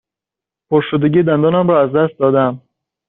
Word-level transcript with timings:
پرشدگی 0.69 1.23
دندانم 1.23 1.67
را 1.69 1.81
از 1.83 1.91
دست 1.95 2.19
داده 2.19 2.39
ام. 2.39 2.61